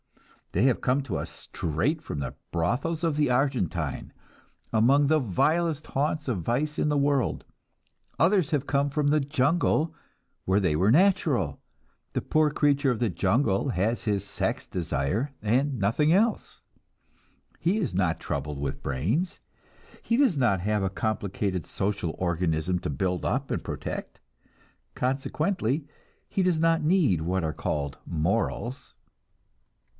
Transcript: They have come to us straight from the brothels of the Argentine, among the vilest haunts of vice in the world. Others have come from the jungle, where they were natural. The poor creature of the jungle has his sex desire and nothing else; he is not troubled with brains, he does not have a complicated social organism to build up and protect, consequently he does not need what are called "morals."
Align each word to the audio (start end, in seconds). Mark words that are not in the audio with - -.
They 0.51 0.63
have 0.63 0.81
come 0.81 1.01
to 1.03 1.15
us 1.15 1.29
straight 1.29 2.01
from 2.01 2.19
the 2.19 2.35
brothels 2.51 3.03
of 3.03 3.15
the 3.15 3.29
Argentine, 3.29 4.11
among 4.73 5.07
the 5.07 5.19
vilest 5.19 5.85
haunts 5.87 6.27
of 6.27 6.41
vice 6.41 6.77
in 6.79 6.89
the 6.89 6.97
world. 6.97 7.45
Others 8.19 8.49
have 8.51 8.67
come 8.67 8.89
from 8.89 9.07
the 9.09 9.21
jungle, 9.21 9.93
where 10.43 10.59
they 10.59 10.75
were 10.75 10.91
natural. 10.91 11.61
The 12.13 12.21
poor 12.21 12.49
creature 12.49 12.89
of 12.91 12.99
the 12.99 13.09
jungle 13.11 13.69
has 13.69 14.03
his 14.03 14.25
sex 14.25 14.65
desire 14.67 15.31
and 15.41 15.79
nothing 15.79 16.11
else; 16.11 16.61
he 17.59 17.77
is 17.77 17.93
not 17.93 18.19
troubled 18.19 18.59
with 18.59 18.83
brains, 18.83 19.39
he 20.01 20.17
does 20.17 20.35
not 20.35 20.61
have 20.61 20.83
a 20.83 20.89
complicated 20.89 21.65
social 21.67 22.13
organism 22.17 22.79
to 22.79 22.89
build 22.89 23.23
up 23.23 23.51
and 23.51 23.63
protect, 23.63 24.19
consequently 24.95 25.85
he 26.27 26.41
does 26.43 26.57
not 26.59 26.81
need 26.83 27.21
what 27.21 27.43
are 27.43 27.53
called 27.53 27.99
"morals." 28.05 28.95